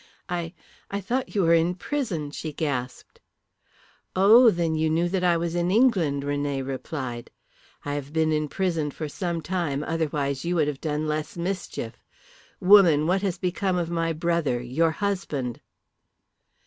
"I 0.29 0.55
I 0.89 0.99
thought 0.99 1.35
you 1.35 1.43
were 1.43 1.53
in 1.53 1.75
prison," 1.75 2.31
she 2.31 2.51
gasped. 2.53 3.19
"Oh, 4.15 4.49
then 4.49 4.73
you 4.73 4.89
knew 4.89 5.07
that 5.07 5.23
I 5.23 5.37
was 5.37 5.53
in 5.53 5.69
England?" 5.69 6.23
René 6.23 6.65
replied. 6.65 7.29
"I 7.85 7.93
have 7.93 8.11
been 8.11 8.31
in 8.31 8.47
prison 8.47 8.89
for 8.89 9.07
some 9.07 9.41
time, 9.43 9.83
otherwise 9.83 10.43
you 10.43 10.55
would 10.55 10.67
have 10.67 10.81
done 10.81 11.07
less 11.07 11.37
mischief. 11.37 12.03
Woman, 12.59 13.05
what 13.05 13.21
has 13.21 13.37
become 13.37 13.77
of 13.77 13.91
my 13.91 14.11
brother 14.11 14.59
your 14.59 14.89
husband?" 14.89 15.61